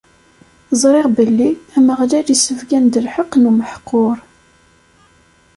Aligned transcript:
Ẓriɣ 0.81 1.05
belli 1.15 1.49
Ameɣlal 1.77 2.27
issebgan-d 2.35 2.93
lḥeqq 3.05 3.31
n 3.37 3.49
umeḥqur. 3.49 4.17